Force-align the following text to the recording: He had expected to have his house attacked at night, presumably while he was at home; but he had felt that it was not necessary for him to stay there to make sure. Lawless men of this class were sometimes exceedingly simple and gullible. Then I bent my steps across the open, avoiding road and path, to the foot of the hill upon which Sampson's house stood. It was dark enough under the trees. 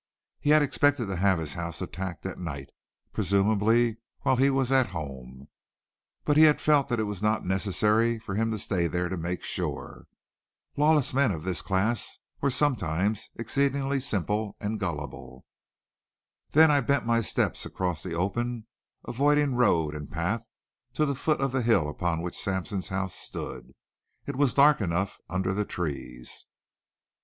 He 0.39 0.49
had 0.49 0.63
expected 0.63 1.05
to 1.09 1.15
have 1.17 1.37
his 1.37 1.53
house 1.53 1.79
attacked 1.79 2.25
at 2.25 2.39
night, 2.39 2.71
presumably 3.13 3.97
while 4.21 4.35
he 4.35 4.49
was 4.49 4.71
at 4.71 4.87
home; 4.97 5.47
but 6.25 6.37
he 6.37 6.41
had 6.41 6.59
felt 6.59 6.87
that 6.87 6.99
it 6.99 7.03
was 7.03 7.21
not 7.21 7.45
necessary 7.45 8.17
for 8.17 8.33
him 8.33 8.49
to 8.49 8.57
stay 8.57 8.87
there 8.87 9.09
to 9.09 9.15
make 9.17 9.43
sure. 9.43 10.07
Lawless 10.75 11.13
men 11.13 11.29
of 11.31 11.43
this 11.43 11.61
class 11.61 12.17
were 12.41 12.49
sometimes 12.49 13.29
exceedingly 13.35 13.99
simple 13.99 14.55
and 14.59 14.79
gullible. 14.79 15.45
Then 16.49 16.71
I 16.71 16.81
bent 16.81 17.05
my 17.05 17.21
steps 17.21 17.63
across 17.63 18.01
the 18.01 18.15
open, 18.15 18.65
avoiding 19.07 19.53
road 19.53 19.93
and 19.95 20.09
path, 20.09 20.41
to 20.95 21.05
the 21.05 21.13
foot 21.13 21.39
of 21.41 21.51
the 21.51 21.61
hill 21.61 21.87
upon 21.87 22.23
which 22.23 22.41
Sampson's 22.41 22.89
house 22.89 23.13
stood. 23.13 23.75
It 24.25 24.35
was 24.35 24.55
dark 24.55 24.81
enough 24.81 25.19
under 25.29 25.53
the 25.53 25.63
trees. 25.63 26.47